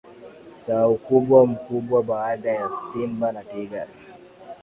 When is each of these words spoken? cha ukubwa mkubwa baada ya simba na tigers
cha 0.65 0.87
ukubwa 0.87 1.47
mkubwa 1.47 2.03
baada 2.03 2.51
ya 2.51 2.69
simba 2.91 3.31
na 3.31 3.43
tigers 3.43 4.07